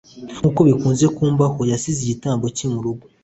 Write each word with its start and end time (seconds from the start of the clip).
nkuko 0.37 0.59
bikunze 0.67 1.05
kumubaho, 1.15 1.59
yasize 1.71 1.99
igitabo 2.03 2.45
cye 2.57 2.65
murugo 2.73 3.03